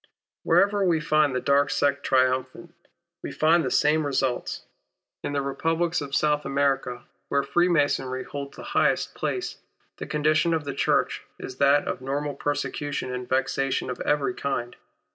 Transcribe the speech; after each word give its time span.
Wherever 0.41 0.83
we 0.83 0.99
find 0.99 1.35
the 1.35 1.39
dark 1.39 1.69
sect 1.69 2.03
triumphant 2.03 2.73
we 3.21 3.31
find 3.31 3.63
tlie 3.63 3.71
same 3.71 4.03
results. 4.03 4.63
In 5.23 5.33
the 5.33 5.43
Republics 5.43 6.01
of 6.01 6.15
South 6.15 6.43
America, 6.43 7.03
where 7.29 7.43
Freemasonry 7.43 8.23
holds 8.23 8.57
the 8.57 8.63
highest 8.73 9.13
places, 9.13 9.57
the 9.97 10.07
condition 10.07 10.55
of 10.55 10.63
the 10.63 10.73
Church 10.73 11.21
is 11.37 11.57
that 11.57 11.87
of 11.87 12.01
normal 12.01 12.33
persecution 12.33 13.13
and 13.13 13.29
vexation 13.29 13.91
of 13.91 14.01
every 14.01 14.33
kind. 14.33 14.75